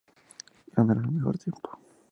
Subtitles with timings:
[0.73, 1.77] Ganará el mejor tiempo.